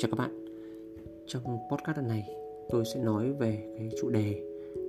Chào 0.00 0.10
các 0.10 0.18
bạn. 0.18 0.44
Trong 1.26 1.42
podcast 1.42 1.96
lần 1.98 2.08
này, 2.08 2.36
tôi 2.68 2.84
sẽ 2.84 3.00
nói 3.00 3.32
về 3.32 3.74
cái 3.78 3.90
chủ 4.00 4.10
đề, 4.10 4.42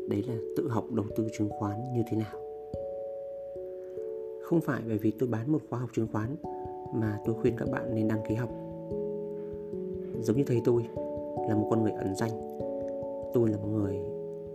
Đấy 0.10 0.24
là 0.28 0.36
tự 0.58 0.70
học 0.70 0.86
đầu 0.92 1.06
tư 1.16 1.28
chứng 1.38 1.50
khoán 1.50 1.94
như 1.94 2.04
thế 2.10 2.18
nào. 2.18 2.40
Không 4.42 4.62
phải 4.62 4.82
bởi 4.88 4.98
vì 4.98 5.12
tôi 5.12 5.30
bán 5.30 5.52
một 5.52 5.60
khóa 5.70 5.80
học 5.80 5.90
chứng 5.94 6.08
khoán 6.12 6.36
Mà 6.94 7.20
tôi 7.26 7.36
khuyên 7.36 7.54
các 7.58 7.70
bạn 7.72 7.96
nên 7.96 8.08
đăng 8.08 8.24
ký 8.30 8.36
học. 8.36 8.50
Giống 10.22 10.38
như 10.38 10.44
thầy 10.48 10.62
tôi, 10.66 10.84
là 11.50 11.56
một 11.56 11.68
con 11.70 11.84
người 11.84 11.92
ẩn 11.92 12.16
danh. 12.16 12.32
Tôi 13.34 13.50
là 13.50 13.58
một 13.58 13.68
người 13.68 14.00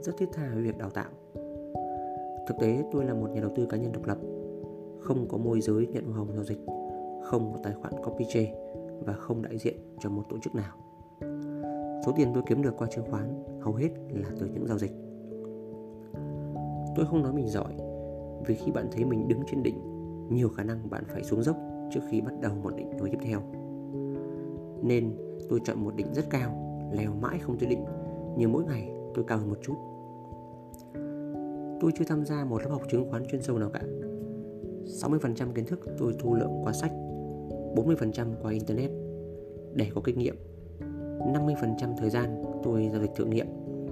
rất 0.02 0.16
thiết 0.18 0.28
tha 0.32 0.50
với 0.54 0.62
việc 0.62 0.78
đào 0.78 0.90
tạo. 0.90 1.10
Thực 2.48 2.54
tế, 2.60 2.82
tôi 2.92 3.04
là 3.04 3.14
một 3.14 3.30
nhà 3.30 3.40
đầu 3.40 3.50
tư 3.56 3.66
cá 3.66 3.76
nhân 3.76 3.92
độc 3.92 4.06
lập. 4.06 4.18
Không 5.00 5.26
có 5.28 5.38
môi 5.38 5.60
giới 5.60 5.86
nhận 5.86 6.04
hoa 6.04 6.16
hồng 6.16 6.32
giao 6.34 6.44
dịch, 6.44 6.58
Không 7.22 7.52
có 7.52 7.60
tài 7.62 7.72
khoản 7.72 7.94
copy 8.04 8.24
trade 8.28 8.64
và 9.00 9.12
không 9.12 9.42
đại 9.42 9.58
diện 9.58 9.76
cho 10.00 10.10
một 10.10 10.22
tổ 10.28 10.38
chức 10.38 10.54
nào. 10.54 10.76
Số 12.06 12.12
tiền 12.16 12.30
tôi 12.34 12.42
kiếm 12.46 12.62
được 12.62 12.74
qua 12.76 12.88
chứng 12.90 13.10
khoán 13.10 13.44
hầu 13.60 13.74
hết 13.74 13.88
là 14.10 14.28
từ 14.40 14.46
những 14.46 14.66
giao 14.66 14.78
dịch. 14.78 14.92
Tôi 16.96 17.06
không 17.06 17.22
nói 17.22 17.32
mình 17.32 17.48
giỏi, 17.48 17.74
vì 18.46 18.54
khi 18.54 18.72
bạn 18.72 18.88
thấy 18.92 19.04
mình 19.04 19.28
đứng 19.28 19.40
trên 19.46 19.62
đỉnh, 19.62 19.78
nhiều 20.30 20.48
khả 20.48 20.64
năng 20.64 20.90
bạn 20.90 21.04
phải 21.08 21.24
xuống 21.24 21.42
dốc 21.42 21.56
trước 21.90 22.00
khi 22.10 22.20
bắt 22.20 22.34
đầu 22.40 22.54
một 22.62 22.76
đỉnh 22.76 22.96
nối 22.96 23.10
tiếp 23.10 23.18
theo. 23.22 23.40
Nên 24.82 25.16
tôi 25.48 25.60
chọn 25.64 25.84
một 25.84 25.96
đỉnh 25.96 26.14
rất 26.14 26.30
cao, 26.30 26.80
leo 26.92 27.10
mãi 27.14 27.38
không 27.38 27.58
tới 27.58 27.68
đỉnh, 27.68 27.84
nhưng 28.36 28.52
mỗi 28.52 28.64
ngày 28.64 28.90
tôi 29.14 29.24
cao 29.24 29.38
hơn 29.38 29.50
một 29.50 29.58
chút. 29.62 29.74
Tôi 31.80 31.92
chưa 31.94 32.04
tham 32.04 32.24
gia 32.24 32.44
một 32.44 32.62
lớp 32.62 32.70
học 32.70 32.82
chứng 32.90 33.10
khoán 33.10 33.22
chuyên 33.30 33.42
sâu 33.42 33.58
nào 33.58 33.70
cả. 33.72 33.82
60% 34.84 35.52
kiến 35.54 35.64
thức 35.66 35.80
tôi 35.98 36.14
thu 36.18 36.34
lượng 36.34 36.60
qua 36.62 36.72
sách 36.72 36.92
40% 37.74 38.26
qua 38.42 38.52
Internet. 38.52 38.90
Để 39.74 39.90
có 39.94 40.00
kinh 40.04 40.18
nghiệm 40.18 40.36
50% 41.32 41.96
thời 41.96 42.10
gian 42.10 42.44
tôi 42.62 42.88
giao 42.92 43.00
dịch 43.00 43.10
thử 43.16 43.24
nghiệm 43.24 43.46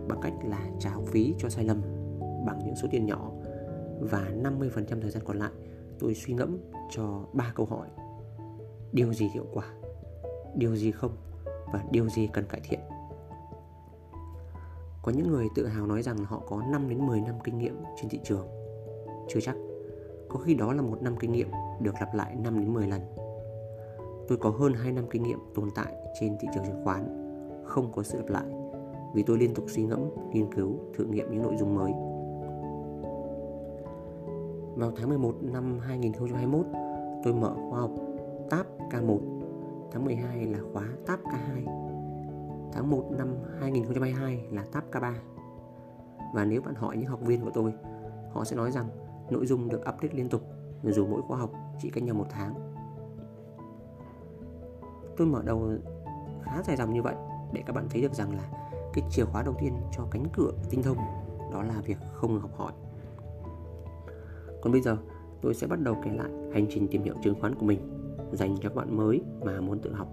bằng 0.08 0.20
cách 0.22 0.32
là 0.44 0.70
trả 0.78 0.90
học 0.90 1.04
phí 1.06 1.34
cho 1.38 1.48
sai 1.48 1.64
lầm 1.64 1.82
bằng 2.46 2.58
những 2.64 2.76
số 2.76 2.88
tiền 2.90 3.06
nhỏ 3.06 3.30
và 4.00 4.30
50% 4.42 5.00
thời 5.00 5.10
gian 5.10 5.22
còn 5.26 5.38
lại 5.38 5.50
tôi 5.98 6.14
suy 6.14 6.34
ngẫm 6.34 6.58
cho 6.90 7.26
ba 7.32 7.52
câu 7.54 7.66
hỏi. 7.66 7.88
Điều 8.92 9.12
gì 9.12 9.28
hiệu 9.34 9.46
quả, 9.52 9.64
điều 10.54 10.76
gì 10.76 10.90
không 10.90 11.16
và 11.72 11.84
điều 11.90 12.08
gì 12.08 12.28
cần 12.32 12.44
cải 12.48 12.60
thiện? 12.64 12.80
Có 15.02 15.12
những 15.12 15.28
người 15.28 15.46
tự 15.54 15.66
hào 15.66 15.86
nói 15.86 16.02
rằng 16.02 16.16
họ 16.24 16.42
có 16.46 16.62
5 16.70 16.88
đến 16.88 17.06
10 17.06 17.20
năm 17.20 17.34
kinh 17.44 17.58
nghiệm 17.58 17.76
trên 17.96 18.08
thị 18.08 18.20
trường. 18.24 18.46
Chưa 19.28 19.40
chắc. 19.40 19.56
Có 20.28 20.38
khi 20.38 20.54
đó 20.54 20.72
là 20.72 20.82
một 20.82 21.02
năm 21.02 21.16
kinh 21.20 21.32
nghiệm 21.32 21.48
được 21.80 21.94
lặp 22.00 22.14
lại 22.14 22.34
5 22.34 22.60
đến 22.60 22.74
10 22.74 22.86
lần. 22.86 23.00
Tôi 24.28 24.38
có 24.38 24.50
hơn 24.50 24.72
2 24.74 24.92
năm 24.92 25.04
kinh 25.10 25.22
nghiệm 25.22 25.38
tồn 25.54 25.68
tại 25.74 25.92
trên 26.20 26.36
thị 26.40 26.48
trường 26.54 26.64
chứng 26.64 26.84
khoán, 26.84 27.04
không 27.64 27.92
có 27.92 28.02
sự 28.02 28.18
lặp 28.18 28.28
lại 28.28 28.44
vì 29.14 29.22
tôi 29.22 29.38
liên 29.38 29.54
tục 29.54 29.64
suy 29.68 29.82
ngẫm, 29.82 30.00
nghiên 30.32 30.54
cứu, 30.54 30.78
thử 30.94 31.04
nghiệm 31.04 31.30
những 31.30 31.42
nội 31.42 31.56
dung 31.58 31.74
mới. 31.74 31.92
Vào 34.76 34.92
tháng 34.96 35.08
11 35.08 35.34
năm 35.40 35.78
2021, 35.78 36.66
tôi 37.24 37.34
mở 37.34 37.54
khóa 37.70 37.80
học 37.80 37.90
TAP 38.50 38.66
K1. 38.90 39.18
Tháng 39.92 40.04
12 40.04 40.46
là 40.46 40.58
khóa 40.72 40.84
TAP 41.06 41.20
K2. 41.24 41.64
Tháng 42.72 42.90
1 42.90 43.04
năm 43.10 43.34
2022 43.60 44.46
là 44.50 44.64
TAP 44.72 44.90
K3. 44.92 45.12
Và 46.34 46.44
nếu 46.44 46.62
bạn 46.62 46.74
hỏi 46.74 46.96
những 46.96 47.08
học 47.08 47.20
viên 47.20 47.44
của 47.44 47.50
tôi, 47.54 47.72
họ 48.32 48.44
sẽ 48.44 48.56
nói 48.56 48.70
rằng 48.70 48.88
nội 49.30 49.46
dung 49.46 49.68
được 49.68 49.80
update 49.80 50.14
liên 50.14 50.28
tục 50.28 50.42
dù 50.82 51.06
mỗi 51.06 51.22
khóa 51.22 51.38
học 51.38 51.50
chỉ 51.78 51.90
cách 51.90 52.04
nhau 52.04 52.14
một 52.14 52.26
tháng 52.30 52.71
tôi 55.16 55.26
mở 55.26 55.42
đầu 55.44 55.70
khá 56.42 56.62
dài 56.62 56.76
dòng 56.76 56.92
như 56.92 57.02
vậy 57.02 57.14
để 57.52 57.62
các 57.66 57.72
bạn 57.72 57.86
thấy 57.90 58.02
được 58.02 58.14
rằng 58.14 58.36
là 58.36 58.50
cái 58.92 59.04
chìa 59.10 59.24
khóa 59.24 59.42
đầu 59.42 59.54
tiên 59.60 59.74
cho 59.96 60.06
cánh 60.10 60.24
cửa 60.32 60.50
tinh 60.70 60.82
thông 60.82 60.96
đó 61.52 61.62
là 61.62 61.80
việc 61.86 61.98
không 62.12 62.40
học 62.40 62.50
hỏi. 62.56 62.72
Còn 64.62 64.72
bây 64.72 64.80
giờ, 64.80 64.96
tôi 65.40 65.54
sẽ 65.54 65.66
bắt 65.66 65.80
đầu 65.80 65.96
kể 66.04 66.10
lại 66.10 66.30
hành 66.52 66.66
trình 66.70 66.88
tìm 66.88 67.02
hiểu 67.02 67.14
chứng 67.22 67.40
khoán 67.40 67.54
của 67.54 67.66
mình 67.66 67.78
dành 68.32 68.56
cho 68.56 68.68
các 68.68 68.74
bạn 68.74 68.96
mới 68.96 69.22
mà 69.44 69.60
muốn 69.60 69.78
tự 69.78 69.92
học. 69.94 70.08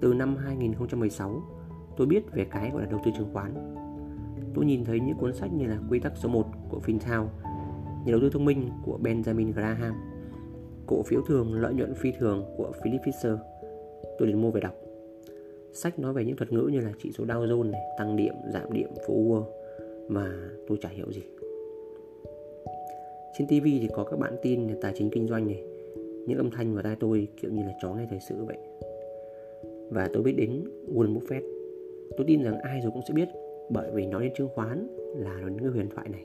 Từ 0.00 0.14
năm 0.14 0.36
2016 0.36 1.42
tôi 1.96 2.06
biết 2.06 2.32
về 2.32 2.44
cái 2.44 2.70
gọi 2.70 2.82
là 2.82 2.90
đầu 2.90 3.00
tư 3.04 3.10
chứng 3.16 3.32
khoán. 3.32 3.74
Tôi 4.54 4.64
nhìn 4.64 4.84
thấy 4.84 5.00
những 5.00 5.16
cuốn 5.18 5.34
sách 5.34 5.52
như 5.52 5.66
là 5.66 5.78
quy 5.90 5.98
tắc 5.98 6.12
số 6.16 6.28
1 6.28 6.46
của 6.68 6.80
FinTown, 6.86 7.26
nhà 8.04 8.12
đầu 8.12 8.20
tư 8.20 8.30
thông 8.30 8.44
minh 8.44 8.70
của 8.84 8.98
Benjamin 9.02 9.52
Graham 9.52 9.94
cổ 10.86 11.02
phiếu 11.02 11.22
thường 11.22 11.54
lợi 11.54 11.74
nhuận 11.74 11.94
phi 11.94 12.12
thường 12.12 12.44
của 12.56 12.72
Philip 12.82 13.00
Fisher. 13.00 13.36
Tôi 14.18 14.28
đến 14.28 14.40
mua 14.40 14.50
về 14.50 14.60
đọc. 14.60 14.74
Sách 15.72 15.98
nói 15.98 16.12
về 16.12 16.24
những 16.24 16.36
thuật 16.36 16.52
ngữ 16.52 16.68
như 16.72 16.80
là 16.80 16.92
chỉ 17.02 17.12
số 17.18 17.24
Dow 17.24 17.46
Jones 17.46 17.70
này, 17.70 17.80
tăng 17.98 18.16
điểm, 18.16 18.34
giảm 18.52 18.72
điểm, 18.72 18.88
phố 19.06 19.14
Wall 19.14 19.44
mà 20.08 20.32
tôi 20.66 20.78
chả 20.80 20.88
hiểu 20.88 21.12
gì. 21.12 21.22
Trên 23.38 23.46
TV 23.46 23.64
thì 23.64 23.88
có 23.92 24.04
các 24.04 24.18
bản 24.18 24.36
tin 24.42 24.80
tài 24.80 24.92
chính 24.96 25.10
kinh 25.10 25.28
doanh 25.28 25.46
này, 25.46 25.62
những 26.26 26.38
âm 26.38 26.50
thanh 26.50 26.74
vào 26.74 26.82
tai 26.82 26.96
tôi 27.00 27.28
kiểu 27.42 27.50
như 27.50 27.62
là 27.62 27.72
chó 27.82 27.94
nghe 27.94 28.06
thời 28.10 28.20
sự 28.28 28.34
vậy. 28.44 28.56
Và 29.90 30.10
tôi 30.12 30.22
biết 30.22 30.32
đến 30.36 30.64
Warren 30.94 31.18
Buffett. 31.18 31.42
Tôi 32.16 32.26
tin 32.26 32.42
rằng 32.42 32.58
ai 32.58 32.80
rồi 32.80 32.92
cũng 32.92 33.02
sẽ 33.08 33.14
biết 33.14 33.28
bởi 33.70 33.90
vì 33.90 34.06
nói 34.06 34.22
đến 34.22 34.32
chứng 34.36 34.48
khoán 34.54 34.88
là 35.16 35.40
những 35.40 35.58
cái 35.58 35.68
huyền 35.68 35.88
thoại 35.94 36.08
này. 36.08 36.24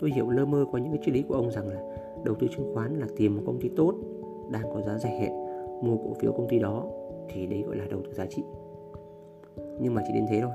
Tôi 0.00 0.10
hiểu 0.10 0.30
lơ 0.30 0.44
mơ 0.44 0.64
qua 0.70 0.80
những 0.80 0.92
cái 0.92 1.02
triết 1.04 1.14
lý 1.14 1.22
của 1.28 1.34
ông 1.34 1.50
rằng 1.50 1.68
là 1.68 1.80
đầu 2.24 2.34
tư 2.34 2.46
chứng 2.56 2.74
khoán 2.74 2.94
là 2.94 3.06
tìm 3.16 3.36
một 3.36 3.42
công 3.46 3.60
ty 3.60 3.68
tốt, 3.68 3.94
đang 4.50 4.62
có 4.74 4.80
giá 4.80 4.98
rẻ, 4.98 5.30
mua 5.82 5.96
cổ 5.96 6.14
phiếu 6.20 6.32
công 6.32 6.48
ty 6.48 6.58
đó, 6.58 6.86
thì 7.28 7.46
đấy 7.46 7.62
gọi 7.66 7.76
là 7.76 7.84
đầu 7.90 8.00
tư 8.04 8.12
giá 8.12 8.26
trị. 8.26 8.42
Nhưng 9.80 9.94
mà 9.94 10.02
chỉ 10.06 10.12
đến 10.14 10.24
thế 10.28 10.40
thôi. 10.40 10.52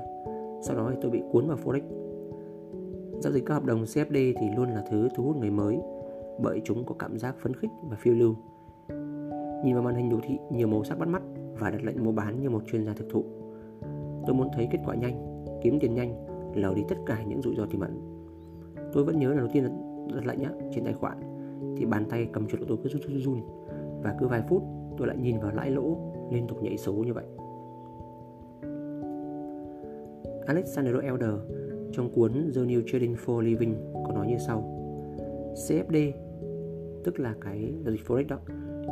Sau 0.62 0.76
đó 0.76 0.88
thì 0.92 0.98
tôi 1.00 1.10
bị 1.10 1.22
cuốn 1.32 1.46
vào 1.46 1.58
forex. 1.64 1.80
Giao 3.20 3.32
dịch 3.32 3.46
các 3.46 3.54
hợp 3.54 3.64
đồng 3.64 3.82
CFD 3.82 4.34
thì 4.40 4.46
luôn 4.56 4.70
là 4.70 4.84
thứ 4.90 5.08
thu 5.16 5.24
hút 5.24 5.36
người 5.36 5.50
mới, 5.50 5.78
bởi 6.42 6.60
chúng 6.64 6.84
có 6.84 6.94
cảm 6.98 7.18
giác 7.18 7.36
phấn 7.38 7.54
khích 7.54 7.70
và 7.90 7.96
phiêu 7.96 8.14
lưu. 8.14 8.34
Nhìn 9.64 9.74
vào 9.74 9.82
màn 9.82 9.94
hình 9.94 10.10
đồ 10.10 10.16
thị, 10.22 10.38
nhiều 10.50 10.68
màu 10.68 10.84
sắc 10.84 10.98
bắt 10.98 11.08
mắt 11.08 11.22
và 11.58 11.70
đặt 11.70 11.84
lệnh 11.84 12.04
mua 12.04 12.12
bán 12.12 12.40
như 12.40 12.50
một 12.50 12.62
chuyên 12.66 12.84
gia 12.84 12.92
thực 12.92 13.10
thụ. 13.10 13.24
Tôi 14.26 14.34
muốn 14.34 14.48
thấy 14.54 14.68
kết 14.70 14.78
quả 14.86 14.94
nhanh, 14.94 15.44
kiếm 15.62 15.78
tiền 15.80 15.94
nhanh 15.94 16.24
lờ 16.54 16.74
đi 16.74 16.82
tất 16.88 16.96
cả 17.06 17.22
những 17.28 17.42
rủi 17.42 17.54
ro 17.56 17.66
tiềm 17.66 17.80
ẩn. 17.80 18.00
Tôi 18.92 19.04
vẫn 19.04 19.18
nhớ 19.18 19.30
là 19.30 19.38
đầu 19.38 19.48
tiên 19.52 19.68
đặt 20.14 20.26
lệnh 20.26 20.40
nhá, 20.40 20.50
trên 20.74 20.84
tài 20.84 20.92
khoản 20.92 21.37
thì 21.76 21.86
bàn 21.86 22.04
tay 22.10 22.28
cầm 22.32 22.48
chuột 22.48 22.60
của 22.60 22.66
tôi 22.68 22.78
cứ 22.82 22.88
run 22.88 23.02
run 23.02 23.18
run. 23.18 23.40
Và 24.02 24.16
cứ 24.20 24.26
vài 24.26 24.42
phút, 24.48 24.62
tôi 24.98 25.08
lại 25.08 25.16
nhìn 25.16 25.38
vào 25.38 25.52
lãi 25.54 25.70
lỗ 25.70 25.96
liên 26.32 26.46
tục 26.46 26.62
nhảy 26.62 26.76
số 26.76 26.92
như 26.92 27.14
vậy. 27.14 27.24
Alexander 30.46 30.94
Elder, 31.02 31.34
trong 31.92 32.10
cuốn 32.14 32.32
The 32.32 32.60
New 32.60 32.82
Trading 32.86 33.14
for 33.26 33.40
Living, 33.40 33.74
có 34.06 34.12
nói 34.12 34.26
như 34.26 34.38
sau. 34.38 34.74
CFD 35.54 36.12
tức 37.04 37.20
là 37.20 37.34
cái 37.40 37.74
giao 37.84 37.92
dịch 37.92 38.04
forex 38.06 38.26
đó, 38.28 38.38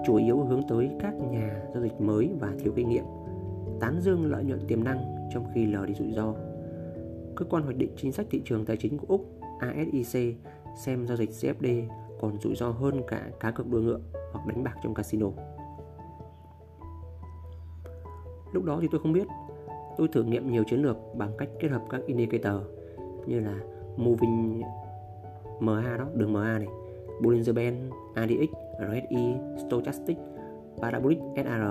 chủ 0.07 0.17
yếu 0.17 0.39
hướng 0.39 0.61
tới 0.69 0.91
các 1.01 1.15
nhà 1.31 1.63
giao 1.75 1.83
dịch 1.83 2.01
mới 2.01 2.31
và 2.41 2.55
thiếu 2.59 2.73
kinh 2.77 2.89
nghiệm, 2.89 3.05
tán 3.81 4.01
dương 4.01 4.27
lợi 4.27 4.45
nhuận 4.45 4.61
tiềm 4.69 4.85
năng 4.85 4.99
trong 5.35 5.45
khi 5.55 5.67
lờ 5.67 5.87
đi 5.87 5.95
rủi 5.95 6.13
ro. 6.13 6.35
Cơ 7.37 7.45
quan 7.51 7.63
hoạch 7.63 7.77
định 7.77 7.91
chính 7.97 8.13
sách 8.13 8.27
thị 8.31 8.43
trường 8.45 8.65
tài 8.65 8.77
chính 8.77 8.99
của 8.99 9.07
Úc 9.09 9.27
ASIC 9.61 10.37
xem 10.85 11.07
giao 11.07 11.17
dịch 11.17 11.31
CFD 11.31 11.89
còn 12.21 12.41
rủi 12.41 12.55
ro 12.55 12.69
hơn 12.69 13.03
cả 13.07 13.31
cá 13.41 13.51
cược 13.51 13.71
đua 13.71 13.81
ngựa 13.81 14.01
hoặc 14.33 14.47
đánh 14.47 14.65
bạc 14.65 14.75
trong 14.83 14.95
casino. 14.95 15.27
Lúc 18.53 18.65
đó 18.65 18.79
thì 18.81 18.89
tôi 18.91 19.01
không 19.01 19.13
biết. 19.13 19.27
Tôi 19.97 20.09
thử 20.09 20.23
nghiệm 20.23 20.51
nhiều 20.51 20.65
chiến 20.65 20.83
lược 20.83 20.97
bằng 21.15 21.31
cách 21.39 21.49
kết 21.61 21.69
hợp 21.69 21.83
các 21.91 22.01
indicator 22.07 22.63
như 23.27 23.41
là 23.41 23.55
moving 23.97 24.63
MA 25.61 25.97
đó, 25.99 26.05
đường 26.15 26.33
MA 26.33 26.59
này, 26.59 26.69
Bollinger 27.23 27.57
Band, 27.57 27.77
ADX, 28.15 28.51
RSI, 28.79 29.37
Stochastic, 29.67 30.17
Parabolic 30.83 31.19
SR. 31.37 31.63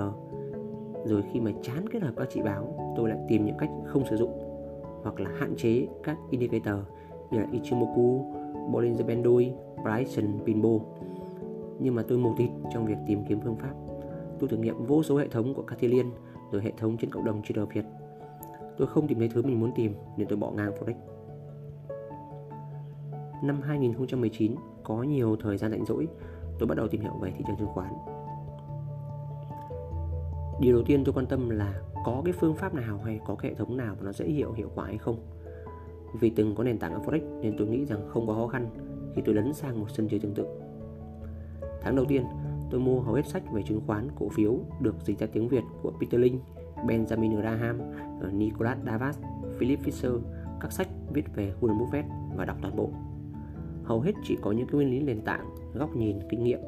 Rồi 1.04 1.22
khi 1.32 1.40
mà 1.40 1.50
chán 1.62 1.88
kết 1.92 2.02
hợp 2.02 2.12
các 2.16 2.28
chỉ 2.30 2.42
báo, 2.42 2.94
tôi 2.96 3.08
lại 3.08 3.18
tìm 3.28 3.44
những 3.44 3.56
cách 3.58 3.70
không 3.86 4.04
sử 4.10 4.16
dụng 4.16 4.46
hoặc 5.02 5.20
là 5.20 5.30
hạn 5.38 5.54
chế 5.56 5.86
các 6.02 6.16
indicator 6.30 6.78
như 7.30 7.38
là 7.38 7.46
Ichimoku, 7.52 8.34
Bollinger 8.70 9.06
Band 9.06 9.24
đôi, 9.24 9.52
Bryson 9.82 10.38
Pinbo 10.46 10.78
nhưng 11.78 11.94
mà 11.94 12.02
tôi 12.02 12.18
mù 12.18 12.34
tịt 12.36 12.50
trong 12.72 12.86
việc 12.86 12.96
tìm 13.06 13.24
kiếm 13.28 13.40
phương 13.44 13.56
pháp. 13.56 13.74
Tôi 14.38 14.48
thử 14.48 14.56
nghiệm 14.56 14.86
vô 14.86 15.02
số 15.02 15.18
hệ 15.18 15.28
thống 15.28 15.54
của 15.54 15.62
Cathelian 15.62 16.10
rồi 16.50 16.62
hệ 16.62 16.72
thống 16.76 16.96
trên 16.96 17.10
cộng 17.10 17.24
đồng 17.24 17.42
trader 17.42 17.68
Việt. 17.74 17.84
Tôi 18.78 18.86
không 18.86 19.08
tìm 19.08 19.18
thấy 19.18 19.28
thứ 19.28 19.42
mình 19.42 19.60
muốn 19.60 19.72
tìm 19.74 19.94
nên 20.16 20.28
tôi 20.28 20.38
bỏ 20.38 20.50
ngang 20.50 20.72
Forex. 20.72 20.94
Năm 23.42 23.60
2019 23.62 24.54
có 24.84 25.02
nhiều 25.02 25.36
thời 25.36 25.56
gian 25.56 25.70
rảnh 25.70 25.84
rỗi 25.84 26.08
tôi 26.58 26.66
bắt 26.66 26.74
đầu 26.74 26.88
tìm 26.88 27.00
hiểu 27.00 27.12
về 27.20 27.30
thị 27.30 27.44
trường 27.46 27.56
chứng 27.56 27.68
khoán. 27.68 27.92
Điều 30.60 30.74
đầu 30.74 30.84
tiên 30.86 31.04
tôi 31.04 31.14
quan 31.14 31.26
tâm 31.26 31.50
là 31.50 31.74
có 32.04 32.22
cái 32.24 32.32
phương 32.32 32.54
pháp 32.54 32.74
nào 32.74 32.98
hay 33.04 33.20
có 33.26 33.34
cái 33.34 33.50
hệ 33.50 33.54
thống 33.54 33.76
nào 33.76 33.94
mà 33.98 34.02
nó 34.04 34.12
dễ 34.12 34.24
hiểu 34.24 34.52
hiệu 34.52 34.70
quả 34.74 34.86
hay 34.86 34.98
không? 34.98 35.16
Vì 36.20 36.30
từng 36.30 36.54
có 36.54 36.64
nền 36.64 36.78
tảng 36.78 36.94
ở 36.94 37.00
Forex 37.00 37.40
nên 37.40 37.54
tôi 37.58 37.66
nghĩ 37.66 37.84
rằng 37.84 38.08
không 38.08 38.26
có 38.26 38.34
khó 38.34 38.46
khăn 38.46 38.68
khi 39.14 39.22
tôi 39.24 39.34
lấn 39.34 39.54
sang 39.54 39.80
một 39.80 39.86
sân 39.90 40.08
chơi 40.08 40.20
tương 40.20 40.34
tự. 40.34 40.46
Tháng 41.82 41.96
đầu 41.96 42.04
tiên, 42.04 42.24
tôi 42.70 42.80
mua 42.80 43.00
hầu 43.00 43.14
hết 43.14 43.26
sách 43.26 43.42
về 43.52 43.62
chứng 43.62 43.80
khoán 43.86 44.08
cổ 44.18 44.28
phiếu 44.28 44.58
được 44.80 44.94
dịch 45.04 45.18
ra 45.18 45.26
tiếng 45.26 45.48
Việt 45.48 45.62
của 45.82 45.92
Peter 46.00 46.20
Lynch, 46.20 46.40
Benjamin 46.86 47.40
Graham, 47.40 47.78
ờ, 48.20 48.30
Nicholas 48.32 48.78
Davas, 48.86 49.18
Philip 49.58 49.80
Fisher, 49.80 50.20
các 50.60 50.72
sách 50.72 50.88
viết 51.12 51.24
về 51.34 51.52
Warren 51.60 51.78
Buffett 51.78 52.04
và 52.36 52.44
đọc 52.44 52.56
toàn 52.62 52.76
bộ. 52.76 52.90
Hầu 53.84 54.00
hết 54.00 54.12
chỉ 54.24 54.36
có 54.42 54.52
những 54.52 54.66
cái 54.66 54.74
nguyên 54.74 54.90
lý 54.90 55.00
nền 55.00 55.20
tảng, 55.20 55.54
góc 55.74 55.96
nhìn, 55.96 56.18
kinh 56.28 56.44
nghiệm, 56.44 56.60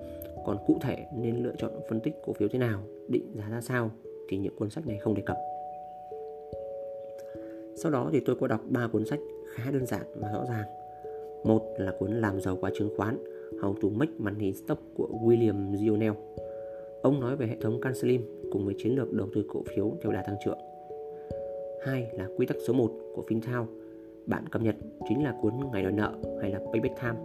còn 0.46 0.56
cụ 0.66 0.78
thể 0.80 1.06
nên 1.16 1.36
lựa 1.36 1.54
chọn 1.58 1.70
phân 1.88 2.00
tích 2.00 2.14
cổ 2.26 2.32
phiếu 2.32 2.48
thế 2.48 2.58
nào, 2.58 2.82
định 3.08 3.32
giá 3.34 3.48
ra 3.50 3.60
sao 3.60 3.90
thì 4.28 4.38
những 4.38 4.56
cuốn 4.56 4.70
sách 4.70 4.86
này 4.86 4.98
không 4.98 5.14
đề 5.14 5.22
cập. 5.26 5.36
Sau 7.76 7.92
đó 7.92 8.08
thì 8.12 8.20
tôi 8.20 8.36
có 8.40 8.46
đọc 8.46 8.60
ba 8.68 8.88
cuốn 8.88 9.04
sách 9.04 9.20
khá 9.54 9.70
đơn 9.70 9.86
giản 9.86 10.02
và 10.14 10.32
rõ 10.32 10.44
ràng. 10.48 10.66
Một 11.44 11.62
là 11.78 11.92
cuốn 11.98 12.12
Làm 12.12 12.40
giàu 12.40 12.56
qua 12.60 12.70
chứng 12.74 12.90
khoán, 12.96 13.18
How 13.60 13.74
to 13.74 13.88
Make 13.88 14.12
Money 14.18 14.52
Stock 14.52 14.82
của 14.94 15.08
William 15.24 15.76
Gionel. 15.76 16.12
Ông 17.02 17.20
nói 17.20 17.36
về 17.36 17.46
hệ 17.46 17.56
thống 17.60 17.80
Cancelim 17.80 18.50
cùng 18.52 18.64
với 18.64 18.74
chiến 18.78 18.96
lược 18.96 19.12
đầu 19.12 19.28
tư 19.34 19.44
cổ 19.48 19.62
phiếu 19.74 19.92
theo 20.02 20.12
đà 20.12 20.22
tăng 20.22 20.36
trưởng. 20.44 20.58
Hai 21.84 22.10
là 22.12 22.28
quy 22.36 22.46
tắc 22.46 22.56
số 22.66 22.72
1 22.72 22.90
của 23.14 23.24
FinTown. 23.28 23.66
Bạn 24.26 24.46
cập 24.46 24.62
nhật 24.62 24.76
chính 25.08 25.24
là 25.24 25.34
cuốn 25.42 25.52
Ngày 25.72 25.82
đòi 25.82 25.92
nợ 25.92 26.12
hay 26.40 26.50
là 26.50 26.58
Payback 26.58 27.00
Time, 27.00 27.18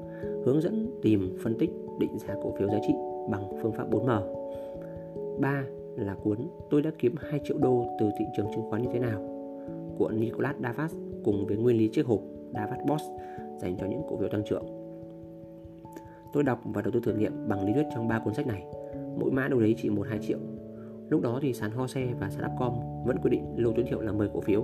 hướng 0.45 0.61
dẫn 0.61 0.99
tìm, 1.01 1.37
phân 1.43 1.57
tích, 1.59 1.69
định 1.99 2.17
giá 2.19 2.35
cổ 2.43 2.55
phiếu 2.59 2.67
giá 2.67 2.77
trị 2.87 2.93
bằng 3.31 3.43
phương 3.61 3.71
pháp 3.71 3.89
4M. 3.91 4.21
Ba 5.39 5.63
là 5.95 6.15
cuốn 6.23 6.37
Tôi 6.69 6.81
đã 6.81 6.91
kiếm 6.99 7.15
2 7.19 7.39
triệu 7.43 7.57
đô 7.57 7.85
từ 7.99 8.09
thị 8.19 8.25
trường 8.37 8.47
chứng 8.55 8.69
khoán 8.69 8.81
như 8.81 8.89
thế 8.93 8.99
nào 8.99 9.21
của 9.97 10.09
Nicholas 10.09 10.55
Davas 10.63 10.95
cùng 11.23 11.45
với 11.47 11.57
nguyên 11.57 11.77
lý 11.77 11.87
chiếc 11.87 12.05
hộp 12.05 12.19
David 12.53 12.79
Boss 12.87 13.03
dành 13.57 13.77
cho 13.77 13.85
những 13.85 14.01
cổ 14.09 14.17
phiếu 14.17 14.29
tăng 14.29 14.43
trưởng. 14.43 14.65
Tôi 16.33 16.43
đọc 16.43 16.61
và 16.63 16.81
đầu 16.81 16.91
tư 16.91 16.99
thử 16.99 17.13
nghiệm 17.13 17.47
bằng 17.47 17.65
lý 17.65 17.73
thuyết 17.73 17.85
trong 17.95 18.07
ba 18.07 18.19
cuốn 18.19 18.33
sách 18.33 18.47
này. 18.47 18.65
Mỗi 19.19 19.31
mã 19.31 19.47
đâu 19.47 19.59
đấy 19.59 19.75
chỉ 19.77 19.89
1-2 19.89 20.17
triệu. 20.21 20.37
Lúc 21.09 21.21
đó 21.21 21.39
thì 21.41 21.53
sàn 21.53 21.71
HOSE 21.71 22.05
và 22.19 22.29
sàn 22.29 22.51
Upcom 22.53 22.73
vẫn 23.05 23.17
quy 23.23 23.29
định 23.29 23.45
lô 23.57 23.71
tối 23.71 23.85
thiểu 23.87 24.01
là 24.01 24.11
10 24.11 24.29
cổ 24.33 24.41
phiếu. 24.41 24.63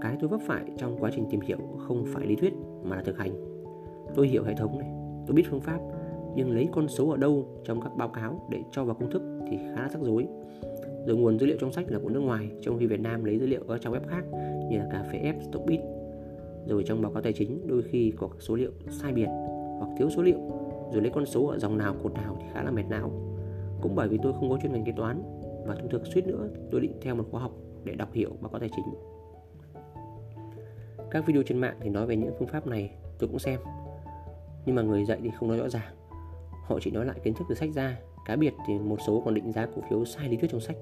Cái 0.00 0.16
tôi 0.20 0.28
vấp 0.28 0.40
phải 0.40 0.64
trong 0.76 0.96
quá 1.00 1.10
trình 1.14 1.26
tìm 1.30 1.40
hiểu 1.40 1.58
không 1.78 2.04
phải 2.06 2.26
lý 2.26 2.36
thuyết 2.36 2.54
mà 2.82 2.96
là 2.96 3.02
thực 3.02 3.18
hành. 3.18 3.32
Tôi 4.14 4.28
hiểu 4.28 4.44
hệ 4.44 4.54
thống 4.54 4.78
này, 4.78 4.90
tôi 5.26 5.34
biết 5.34 5.44
phương 5.50 5.60
pháp, 5.60 5.78
nhưng 6.34 6.50
lấy 6.50 6.68
con 6.72 6.88
số 6.88 7.10
ở 7.10 7.16
đâu 7.16 7.46
trong 7.64 7.80
các 7.80 7.96
báo 7.96 8.08
cáo 8.08 8.46
để 8.50 8.62
cho 8.70 8.84
vào 8.84 8.94
công 9.00 9.10
thức 9.10 9.22
thì 9.50 9.56
khá 9.56 9.82
là 9.82 9.88
rắc 9.88 10.02
rối 10.02 10.26
rồi 11.06 11.16
nguồn 11.16 11.38
dữ 11.38 11.46
liệu 11.46 11.56
trong 11.60 11.72
sách 11.72 11.90
là 11.90 11.98
của 11.98 12.08
nước 12.08 12.20
ngoài 12.20 12.50
trong 12.60 12.78
khi 12.78 12.86
Việt 12.86 13.00
Nam 13.00 13.24
lấy 13.24 13.38
dữ 13.38 13.46
liệu 13.46 13.62
ở 13.66 13.78
trang 13.78 13.92
web 13.92 14.00
khác 14.08 14.24
như 14.70 14.78
là 14.78 14.88
cà 14.90 15.04
phê 15.12 15.18
F, 15.18 15.40
Stockbit. 15.40 15.80
Rồi 16.66 16.82
trong 16.86 17.02
báo 17.02 17.12
cáo 17.12 17.22
tài 17.22 17.32
chính 17.32 17.66
đôi 17.66 17.82
khi 17.82 18.12
có 18.16 18.28
số 18.38 18.54
liệu 18.54 18.70
sai 18.90 19.12
biệt 19.12 19.28
hoặc 19.78 19.88
thiếu 19.98 20.10
số 20.10 20.22
liệu. 20.22 20.38
Rồi 20.92 21.02
lấy 21.02 21.10
con 21.14 21.26
số 21.26 21.46
ở 21.46 21.58
dòng 21.58 21.78
nào 21.78 21.94
cột 22.02 22.14
nào 22.14 22.36
thì 22.40 22.46
khá 22.52 22.62
là 22.62 22.70
mệt 22.70 22.84
não. 22.88 23.10
Cũng 23.82 23.94
bởi 23.94 24.08
vì 24.08 24.18
tôi 24.22 24.32
không 24.32 24.50
có 24.50 24.58
chuyên 24.62 24.72
ngành 24.72 24.84
kế 24.84 24.92
toán 24.96 25.22
và 25.66 25.74
thông 25.74 25.88
thường 25.88 26.04
suýt 26.04 26.26
nữa 26.26 26.48
tôi 26.70 26.80
định 26.80 26.92
theo 27.00 27.14
một 27.14 27.24
khóa 27.30 27.40
học 27.40 27.52
để 27.84 27.94
đọc 27.94 28.12
hiểu 28.12 28.30
báo 28.40 28.50
cáo 28.50 28.60
tài 28.60 28.70
chính. 28.76 28.84
Các 31.10 31.26
video 31.26 31.42
trên 31.42 31.58
mạng 31.58 31.76
thì 31.80 31.90
nói 31.90 32.06
về 32.06 32.16
những 32.16 32.34
phương 32.38 32.48
pháp 32.48 32.66
này 32.66 32.90
tôi 33.18 33.28
cũng 33.28 33.38
xem. 33.38 33.60
Nhưng 34.66 34.76
mà 34.76 34.82
người 34.82 35.04
dạy 35.04 35.18
thì 35.22 35.30
không 35.38 35.48
nói 35.48 35.58
rõ 35.58 35.68
ràng. 35.68 35.94
Họ 36.66 36.78
chỉ 36.80 36.90
nói 36.90 37.06
lại 37.06 37.20
kiến 37.24 37.34
thức 37.34 37.44
từ 37.48 37.54
sách 37.54 37.70
ra 37.74 37.98
cá 38.26 38.36
biệt 38.36 38.54
thì 38.66 38.78
một 38.78 38.98
số 39.06 39.22
còn 39.24 39.34
định 39.34 39.52
giá 39.52 39.66
cổ 39.66 39.82
phiếu 39.90 40.04
sai 40.04 40.28
lý 40.28 40.36
thuyết 40.36 40.50
trong 40.50 40.60
sách 40.60 40.76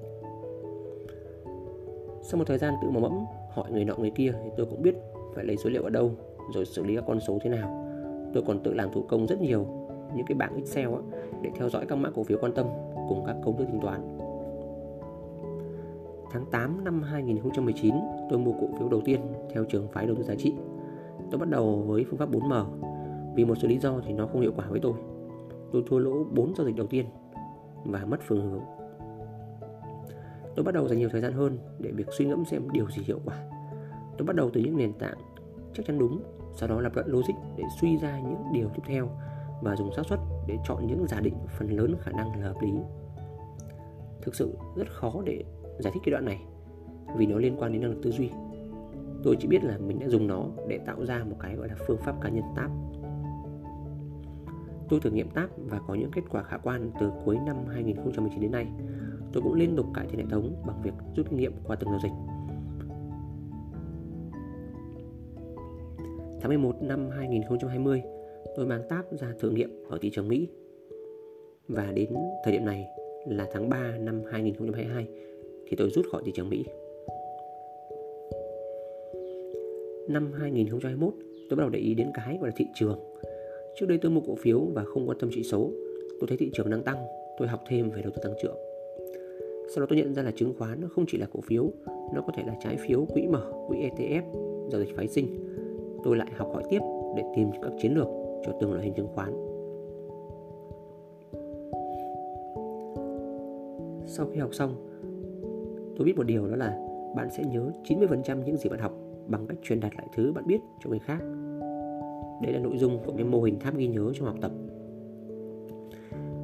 sau 2.23 2.39
một 2.39 2.45
thời 2.47 2.59
gian 2.59 2.75
tự 2.83 2.91
mò 2.91 3.01
mẫm 3.01 3.19
hỏi 3.51 3.71
người 3.71 3.85
nọ 3.85 3.95
người 3.97 4.11
kia 4.11 4.33
thì 4.45 4.51
tôi 4.57 4.67
cũng 4.67 4.83
biết 4.83 4.95
phải 5.35 5.45
lấy 5.45 5.57
số 5.57 5.71
liệu 5.71 5.83
ở 5.83 5.91
đâu 5.91 6.11
rồi 6.55 6.65
xử 6.65 6.85
lý 6.85 6.97
các 6.97 7.05
con 7.07 7.21
số 7.21 7.39
thế 7.43 7.51
nào 7.51 7.87
tôi 8.35 8.43
còn 8.47 8.61
tự 8.63 8.75
làm 8.75 8.93
thủ 8.93 9.03
công 9.09 9.27
rất 9.27 9.41
nhiều 9.41 9.67
những 10.15 10.27
cái 10.27 10.35
bảng 10.35 10.57
Excel 10.57 10.87
á, 10.87 11.01
để 11.43 11.51
theo 11.55 11.69
dõi 11.69 11.87
các 11.87 11.97
mã 11.97 12.11
cổ 12.11 12.23
phiếu 12.23 12.39
quan 12.41 12.53
tâm 12.53 12.67
cùng 13.09 13.25
các 13.27 13.37
công 13.45 13.57
thức 13.57 13.67
tính 13.73 13.81
toán 13.81 14.17
Tháng 16.33 16.45
8 16.51 16.85
năm 16.85 17.03
2019, 17.03 17.95
tôi 18.31 18.39
mua 18.39 18.53
cổ 18.53 18.69
phiếu 18.79 18.89
đầu 18.89 19.01
tiên 19.05 19.21
theo 19.55 19.65
trường 19.65 19.89
phái 19.89 20.07
đầu 20.07 20.17
tư 20.17 20.23
giá 20.23 20.35
trị. 20.35 20.55
Tôi 21.31 21.39
bắt 21.39 21.49
đầu 21.49 21.85
với 21.87 22.05
phương 22.05 22.19
pháp 22.19 22.31
4M. 22.31 22.65
Vì 23.35 23.45
một 23.45 23.55
số 23.55 23.69
lý 23.69 23.79
do 23.79 24.01
thì 24.07 24.13
nó 24.13 24.27
không 24.27 24.41
hiệu 24.41 24.53
quả 24.57 24.67
với 24.69 24.81
tôi. 24.81 24.93
Tôi 25.73 25.85
thua 25.89 25.99
lỗ 25.99 26.25
4 26.25 26.55
giao 26.55 26.67
dịch 26.67 26.77
đầu 26.77 26.87
tiên 26.87 27.07
và 27.85 28.05
mất 28.05 28.21
phương 28.27 28.51
hướng. 28.51 28.63
Tôi 30.57 30.65
bắt 30.65 30.75
đầu 30.75 30.89
dành 30.89 30.99
nhiều 30.99 31.09
thời 31.13 31.21
gian 31.21 31.33
hơn 31.33 31.59
để 31.79 31.91
việc 31.91 32.07
suy 32.19 32.27
ngẫm 32.27 32.45
xem 32.45 32.69
điều 32.73 32.91
gì 32.91 33.03
hiệu 33.03 33.21
quả. 33.25 33.37
Tôi 34.19 34.27
bắt 34.27 34.37
đầu 34.37 34.51
từ 34.53 34.61
những 34.61 34.77
nền 34.77 34.93
tảng 34.93 35.19
chắc 35.75 35.87
chắn 35.87 35.99
đúng, 35.99 36.23
sau 36.57 36.69
đó 36.69 36.81
lập 36.81 36.93
luận 36.95 37.09
logic 37.09 37.35
để 37.57 37.65
suy 37.81 37.99
ra 37.99 38.21
những 38.21 38.43
điều 38.53 38.69
tiếp 38.69 38.83
theo 38.87 39.09
và 39.63 39.77
dùng 39.77 39.93
xác 39.97 40.03
suất 40.07 40.21
để 40.47 40.59
chọn 40.65 40.87
những 40.87 41.07
giả 41.07 41.21
định 41.21 41.35
phần 41.59 41.69
lớn 41.69 41.95
khả 42.01 42.11
năng 42.11 42.41
là 42.41 42.47
hợp 42.47 42.57
lý. 42.63 42.73
Thực 44.23 44.35
sự 44.35 44.57
rất 44.77 44.93
khó 44.93 45.23
để 45.25 45.45
giải 45.79 45.93
thích 45.95 46.03
cái 46.05 46.11
đoạn 46.11 46.25
này 46.25 46.41
vì 47.17 47.27
nó 47.27 47.39
liên 47.39 47.57
quan 47.59 47.73
đến 47.73 47.83
năng 47.83 47.91
lực 47.91 48.03
tư 48.03 48.11
duy. 48.11 48.31
Tôi 49.23 49.37
chỉ 49.41 49.49
biết 49.49 49.65
là 49.65 49.79
mình 49.79 49.99
đã 49.99 50.09
dùng 50.09 50.27
nó 50.27 50.45
để 50.69 50.79
tạo 50.79 51.05
ra 51.07 51.25
một 51.25 51.37
cái 51.41 51.57
gọi 51.57 51.69
là 51.69 51.75
phương 51.87 51.99
pháp 51.99 52.21
cá 52.21 52.29
nhân 52.29 52.45
táp 52.57 52.71
Tôi 54.91 55.01
thử 55.01 55.11
nghiệm 55.11 55.31
TAP 55.31 55.51
và 55.57 55.81
có 55.87 55.95
những 55.95 56.11
kết 56.15 56.23
quả 56.31 56.43
khả 56.43 56.57
quan 56.57 56.91
từ 57.01 57.11
cuối 57.25 57.37
năm 57.47 57.57
2019 57.69 58.41
đến 58.41 58.53
nay. 58.53 58.67
Tôi 59.33 59.43
cũng 59.43 59.55
liên 59.55 59.77
tục 59.77 59.87
cải 59.95 60.07
thiện 60.07 60.21
hệ 60.21 60.27
thống 60.31 60.63
bằng 60.67 60.83
việc 60.83 60.93
rút 61.17 61.27
kinh 61.31 61.39
nghiệm 61.39 61.53
qua 61.65 61.77
từng 61.77 61.91
giao 61.91 62.01
dịch. 62.03 62.13
Tháng 66.41 66.49
11 66.49 66.83
năm 66.83 67.11
2020, 67.11 68.03
tôi 68.57 68.67
mang 68.67 68.83
TAP 68.89 69.05
ra 69.13 69.35
thử 69.41 69.51
nghiệm 69.51 69.85
ở 69.89 69.99
thị 70.03 70.11
trường 70.11 70.29
Mỹ. 70.29 70.49
Và 71.69 71.93
đến 71.93 72.15
thời 72.45 72.53
điểm 72.53 72.65
này 72.65 72.87
là 73.27 73.49
tháng 73.53 73.69
3 73.69 73.97
năm 73.99 74.23
2022 74.31 75.09
thì 75.67 75.77
tôi 75.77 75.91
rút 75.91 76.07
khỏi 76.13 76.23
thị 76.25 76.33
trường 76.35 76.51
Mỹ. 76.51 76.65
Năm 80.09 80.33
2021, 80.33 81.15
tôi 81.51 81.57
bắt 81.57 81.61
đầu 81.61 81.71
để 81.71 81.79
ý 81.79 81.95
đến 81.95 82.11
cái 82.15 82.39
gọi 82.41 82.49
là 82.49 82.55
thị 82.57 82.67
trường 82.75 82.99
Trước 83.81 83.87
đây 83.87 83.99
tôi 83.99 84.11
mua 84.11 84.21
cổ 84.21 84.35
phiếu 84.35 84.61
và 84.61 84.85
không 84.85 85.09
quan 85.09 85.19
tâm 85.19 85.31
chỉ 85.33 85.43
số. 85.43 85.71
Tôi 86.21 86.29
thấy 86.29 86.37
thị 86.37 86.51
trường 86.53 86.71
đang 86.71 86.83
tăng, 86.83 86.97
tôi 87.39 87.49
học 87.49 87.61
thêm 87.69 87.91
về 87.91 88.03
đầu 88.03 88.13
tư 88.15 88.21
tăng 88.23 88.33
trưởng. 88.43 88.57
Sau 89.75 89.81
đó 89.81 89.87
tôi 89.89 89.99
nhận 89.99 90.15
ra 90.15 90.23
là 90.23 90.31
chứng 90.31 90.55
khoán 90.59 90.81
nó 90.81 90.89
không 90.89 91.05
chỉ 91.09 91.19
là 91.19 91.27
cổ 91.33 91.41
phiếu, 91.41 91.71
nó 92.15 92.23
có 92.27 92.33
thể 92.37 92.43
là 92.47 92.57
trái 92.61 92.77
phiếu, 92.77 93.05
quỹ 93.05 93.27
mở, 93.27 93.53
quỹ 93.69 93.79
ETF, 93.79 94.23
giao 94.73 94.81
dịch 94.81 94.97
phái 94.97 95.09
sinh. 95.09 95.27
Tôi 96.05 96.17
lại 96.17 96.29
học 96.37 96.51
hỏi 96.55 96.63
tiếp 96.71 96.79
để 97.17 97.23
tìm 97.37 97.51
các 97.63 97.73
chiến 97.83 97.95
lược 97.95 98.07
cho 98.47 98.53
từng 98.61 98.73
loại 98.73 98.85
hình 98.85 98.95
chứng 98.95 99.09
khoán. 99.15 99.33
Sau 104.07 104.27
khi 104.33 104.41
học 104.41 104.55
xong, 104.55 104.75
tôi 105.97 106.05
biết 106.05 106.17
một 106.17 106.27
điều 106.27 106.49
đó 106.49 106.57
là 106.57 106.79
bạn 107.17 107.29
sẽ 107.31 107.45
nhớ 107.45 107.71
90% 107.85 108.45
những 108.45 108.57
gì 108.57 108.71
bạn 108.71 108.81
học 108.81 108.93
bằng 109.27 109.47
cách 109.47 109.59
truyền 109.63 109.81
đạt 109.81 109.93
lại 109.97 110.07
thứ 110.17 110.33
bạn 110.33 110.47
biết 110.47 110.61
cho 110.85 110.91
người 110.91 110.99
khác 110.99 111.21
Đấy 112.43 112.53
là 112.53 112.59
nội 112.59 112.79
dung 112.79 112.99
của 113.07 113.13
cái 113.17 113.25
mô 113.25 113.43
hình 113.43 113.59
tháp 113.59 113.77
ghi 113.77 113.87
nhớ 113.87 114.13
trong 114.15 114.27
học 114.27 114.37
tập. 114.41 114.53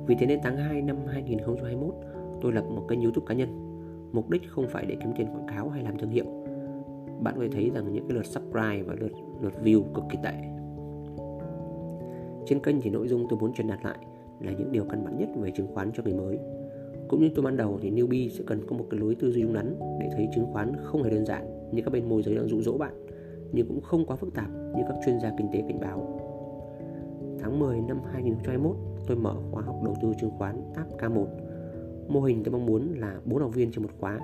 Vì 0.06 0.14
thế 0.18 0.26
nên 0.26 0.38
tháng 0.42 0.56
2 0.56 0.82
năm 0.82 0.96
2021 1.06 1.94
Tôi 2.40 2.52
lập 2.52 2.64
một 2.70 2.88
kênh 2.88 3.02
youtube 3.02 3.26
cá 3.26 3.34
nhân. 3.34 3.48
Mục 4.12 4.30
đích 4.30 4.42
không 4.48 4.68
phải 4.68 4.86
để 4.86 4.96
kiếm 5.00 5.12
tiền 5.16 5.26
quảng 5.26 5.46
cáo 5.46 5.68
hay 5.68 5.82
làm 5.82 5.98
thương 5.98 6.10
hiệu. 6.10 6.24
Bạn 7.20 7.34
có 7.36 7.42
thể 7.42 7.48
thấy 7.48 7.70
rằng 7.74 7.92
những 7.92 8.08
cái 8.08 8.16
lượt 8.16 8.26
subscribe 8.26 8.82
và 8.82 8.94
lượt, 9.00 9.12
lượt 9.40 9.52
view 9.62 9.82
cực 9.82 10.04
kỳ 10.10 10.18
tệ. 10.22 10.32
Trên 12.46 12.60
kênh 12.60 12.80
thì 12.80 12.90
nội 12.90 13.08
dung 13.08 13.26
tôi 13.28 13.38
muốn 13.38 13.52
truyền 13.52 13.66
đạt 13.66 13.84
lại 13.84 13.98
là 14.40 14.52
những 14.52 14.72
điều 14.72 14.84
căn 14.84 15.04
bản 15.04 15.18
nhất 15.18 15.28
về 15.40 15.50
chứng 15.50 15.74
khoán 15.74 15.92
cho 15.92 16.02
người 16.02 16.14
mới. 16.14 16.38
Cũng 17.08 17.20
như 17.20 17.30
tôi 17.34 17.44
ban 17.44 17.56
đầu 17.56 17.78
thì 17.82 17.90
newbie 17.90 18.28
sẽ 18.28 18.44
cần 18.46 18.60
có 18.66 18.76
một 18.76 18.84
cái 18.90 19.00
lối 19.00 19.14
tư 19.14 19.32
duy 19.32 19.42
đúng 19.42 19.54
đắn 19.54 19.74
để 20.00 20.08
thấy 20.12 20.28
chứng 20.34 20.46
khoán 20.52 20.72
không 20.82 21.02
hề 21.02 21.10
đơn 21.10 21.26
giản 21.26 21.70
như 21.72 21.82
các 21.82 21.90
bên 21.92 22.08
môi 22.08 22.22
giới 22.22 22.34
đang 22.34 22.48
dụ 22.48 22.62
dỗ 22.62 22.78
bạn 22.78 23.05
nhưng 23.52 23.68
cũng 23.68 23.80
không 23.80 24.06
quá 24.06 24.16
phức 24.16 24.34
tạp 24.34 24.48
như 24.76 24.82
các 24.88 24.96
chuyên 25.04 25.20
gia 25.20 25.32
kinh 25.38 25.48
tế 25.52 25.64
cảnh 25.68 25.80
báo. 25.80 26.20
Tháng 27.40 27.58
10 27.58 27.80
năm 27.80 28.00
2021, 28.12 28.76
tôi 29.06 29.16
mở 29.16 29.34
khóa 29.50 29.62
học 29.62 29.76
đầu 29.84 29.94
tư 30.02 30.12
chứng 30.20 30.30
khoán 30.38 30.62
TAP 30.74 30.86
K1. 30.98 31.26
Mô 32.08 32.20
hình 32.20 32.44
tôi 32.44 32.52
mong 32.52 32.66
muốn 32.66 32.94
là 32.96 33.20
4 33.24 33.42
học 33.42 33.54
viên 33.54 33.72
trên 33.72 33.82
một 33.82 33.90
khóa. 34.00 34.20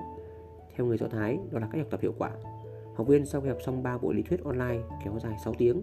Theo 0.75 0.85
người 0.85 0.97
Do 0.97 1.07
Thái, 1.07 1.39
đó 1.51 1.59
là 1.59 1.67
cách 1.71 1.81
học 1.81 1.87
tập 1.91 1.99
hiệu 2.01 2.13
quả. 2.17 2.31
Học 2.95 3.07
viên 3.07 3.25
sau 3.25 3.41
khi 3.41 3.49
học 3.49 3.57
xong 3.65 3.83
3 3.83 3.97
buổi 3.97 4.15
lý 4.15 4.21
thuyết 4.21 4.43
online 4.43 4.79
kéo 5.03 5.13
dài 5.19 5.33
6 5.43 5.53
tiếng 5.57 5.81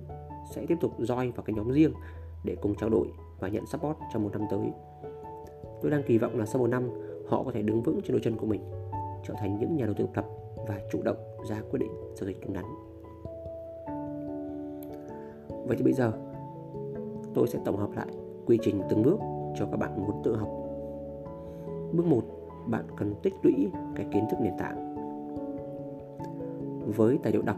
sẽ 0.54 0.66
tiếp 0.66 0.76
tục 0.80 1.00
join 1.00 1.32
vào 1.32 1.42
cái 1.42 1.54
nhóm 1.56 1.70
riêng 1.70 1.92
để 2.44 2.56
cùng 2.60 2.74
trao 2.74 2.90
đổi 2.90 3.08
và 3.40 3.48
nhận 3.48 3.66
support 3.66 3.98
trong 4.12 4.22
một 4.22 4.30
năm 4.32 4.42
tới. 4.50 4.72
Tôi 5.82 5.90
đang 5.90 6.02
kỳ 6.02 6.18
vọng 6.18 6.38
là 6.38 6.46
sau 6.46 6.58
một 6.58 6.66
năm 6.66 6.90
họ 7.28 7.42
có 7.42 7.50
thể 7.52 7.62
đứng 7.62 7.82
vững 7.82 8.00
trên 8.04 8.12
đôi 8.12 8.20
chân 8.24 8.36
của 8.36 8.46
mình, 8.46 8.60
trở 9.24 9.34
thành 9.38 9.58
những 9.58 9.76
nhà 9.76 9.84
đầu 9.84 9.94
tư 9.94 10.04
độc 10.04 10.16
lập 10.16 10.24
và 10.68 10.80
chủ 10.92 11.02
động 11.02 11.16
ra 11.48 11.62
quyết 11.70 11.78
định 11.78 11.90
giao 12.14 12.26
dịch 12.26 12.40
đúng 12.42 12.52
đắn. 12.52 12.64
Vậy 15.66 15.76
thì 15.76 15.84
bây 15.84 15.92
giờ 15.92 16.12
tôi 17.34 17.48
sẽ 17.48 17.58
tổng 17.64 17.76
hợp 17.76 17.90
lại 17.96 18.06
quy 18.46 18.58
trình 18.62 18.82
từng 18.88 19.02
bước 19.02 19.18
cho 19.58 19.66
các 19.66 19.76
bạn 19.76 20.06
muốn 20.06 20.22
tự 20.24 20.36
học. 20.36 20.48
Bước 21.92 22.06
1, 22.06 22.22
bạn 22.66 22.84
cần 22.96 23.14
tích 23.22 23.34
lũy 23.42 23.70
cái 23.94 24.06
kiến 24.12 24.24
thức 24.30 24.36
nền 24.40 24.52
tảng. 24.58 24.90
Với 26.96 27.18
tài 27.22 27.32
liệu 27.32 27.42
đọc 27.42 27.56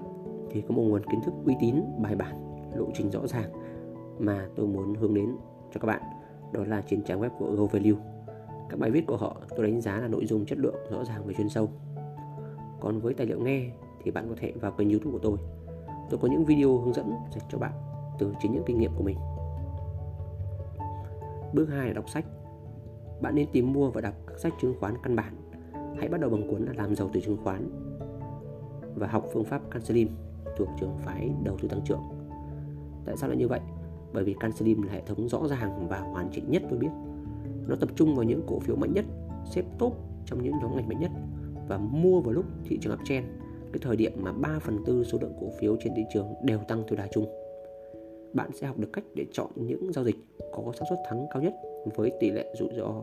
thì 0.50 0.60
có 0.60 0.74
một 0.74 0.82
nguồn 0.82 1.02
kiến 1.04 1.20
thức 1.20 1.34
uy 1.44 1.56
tín, 1.60 1.76
bài 1.98 2.16
bản, 2.16 2.34
lộ 2.74 2.86
trình 2.94 3.10
rõ 3.10 3.26
ràng 3.26 3.50
mà 4.18 4.48
tôi 4.56 4.66
muốn 4.66 4.94
hướng 4.94 5.14
đến 5.14 5.36
cho 5.74 5.80
các 5.80 5.86
bạn 5.86 6.02
đó 6.52 6.64
là 6.64 6.82
trên 6.86 7.02
trang 7.02 7.20
web 7.20 7.30
của 7.38 7.50
GoValue. 7.56 8.00
Các 8.68 8.80
bài 8.80 8.90
viết 8.90 9.06
của 9.06 9.16
họ 9.16 9.36
tôi 9.56 9.66
đánh 9.66 9.80
giá 9.80 10.00
là 10.00 10.08
nội 10.08 10.26
dung 10.26 10.46
chất 10.46 10.58
lượng 10.58 10.76
rõ 10.90 11.04
ràng 11.04 11.22
và 11.26 11.32
chuyên 11.32 11.48
sâu. 11.48 11.68
Còn 12.80 12.98
với 12.98 13.14
tài 13.14 13.26
liệu 13.26 13.40
nghe 13.40 13.70
thì 14.02 14.10
bạn 14.10 14.26
có 14.28 14.34
thể 14.38 14.52
vào 14.60 14.72
kênh 14.72 14.90
YouTube 14.90 15.12
của 15.12 15.18
tôi. 15.18 15.38
Tôi 16.10 16.18
có 16.22 16.28
những 16.28 16.44
video 16.44 16.78
hướng 16.78 16.94
dẫn 16.94 17.10
dành 17.30 17.44
cho 17.50 17.58
bạn 17.58 17.72
từ 18.22 18.34
chính 18.40 18.52
những 18.52 18.62
kinh 18.66 18.78
nghiệm 18.78 18.92
của 18.96 19.02
mình. 19.02 19.16
Bước 21.52 21.66
2 21.70 21.86
là 21.86 21.92
đọc 21.92 22.08
sách. 22.08 22.24
Bạn 23.20 23.34
nên 23.34 23.46
tìm 23.52 23.72
mua 23.72 23.90
và 23.90 24.00
đọc 24.00 24.14
các 24.26 24.38
sách 24.38 24.52
chứng 24.60 24.74
khoán 24.80 24.94
căn 25.02 25.16
bản. 25.16 25.36
Hãy 25.98 26.08
bắt 26.08 26.20
đầu 26.20 26.30
bằng 26.30 26.50
cuốn 26.50 26.64
là 26.64 26.72
Làm 26.76 26.94
giàu 26.94 27.10
từ 27.12 27.20
chứng 27.20 27.36
khoán 27.44 27.70
và 28.94 29.06
học 29.06 29.26
phương 29.32 29.44
pháp 29.44 29.70
Cancelim 29.70 30.08
thuộc 30.56 30.68
trường 30.80 30.96
phái 30.98 31.30
đầu 31.44 31.56
tư 31.62 31.68
tăng 31.68 31.80
trưởng. 31.84 32.00
Tại 33.04 33.16
sao 33.16 33.28
lại 33.28 33.38
như 33.38 33.48
vậy? 33.48 33.60
Bởi 34.12 34.24
vì 34.24 34.34
Cancelim 34.40 34.82
là 34.82 34.92
hệ 34.92 35.00
thống 35.06 35.28
rõ 35.28 35.48
ràng 35.48 35.88
và 35.88 36.00
hoàn 36.00 36.28
chỉnh 36.32 36.50
nhất 36.50 36.62
tôi 36.70 36.78
biết. 36.78 36.90
Nó 37.66 37.76
tập 37.76 37.88
trung 37.96 38.14
vào 38.14 38.24
những 38.24 38.42
cổ 38.46 38.58
phiếu 38.58 38.76
mạnh 38.76 38.92
nhất, 38.92 39.04
xếp 39.44 39.64
top 39.78 39.96
trong 40.26 40.42
những 40.42 40.54
nhóm 40.60 40.76
ngành 40.76 40.88
mạnh 40.88 41.00
nhất 41.00 41.10
và 41.68 41.78
mua 41.78 42.20
vào 42.20 42.32
lúc 42.32 42.44
thị 42.64 42.78
trường 42.80 42.94
uptrend, 42.94 43.26
cái 43.72 43.80
thời 43.82 43.96
điểm 43.96 44.12
mà 44.16 44.32
3 44.32 44.58
phần 44.60 44.84
tư 44.86 45.04
số 45.04 45.18
lượng 45.20 45.36
cổ 45.40 45.46
phiếu 45.60 45.76
trên 45.84 45.92
thị 45.96 46.02
trường 46.14 46.26
đều 46.44 46.58
tăng 46.58 46.82
theo 46.88 46.96
đà 46.96 47.06
chung. 47.12 47.41
Bạn 48.34 48.50
sẽ 48.54 48.66
học 48.66 48.78
được 48.78 48.92
cách 48.92 49.04
để 49.14 49.24
chọn 49.32 49.50
những 49.56 49.92
giao 49.92 50.04
dịch 50.04 50.16
có 50.52 50.72
xác 50.78 50.84
suất 50.88 50.98
thắng 51.08 51.26
cao 51.34 51.42
nhất 51.42 51.54
với 51.96 52.12
tỷ 52.20 52.30
lệ 52.30 52.54
rủi 52.58 52.68
ro 52.76 53.02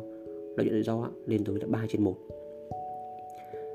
lợi 0.57 0.65
nhuận 0.65 0.73
rủi 0.73 0.83
ro 0.83 1.09
lên 1.25 1.43
tới 1.43 1.55
là 1.61 1.67
3 1.67 1.85
trên 1.89 2.01
1. 2.01 2.13